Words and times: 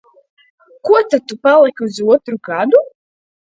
Ko 0.87 0.95
tad 1.09 1.21
tu 1.27 1.35
paliki 1.43 1.81
uz 1.89 1.95
otru 2.17 2.35
gadu? 2.51 2.79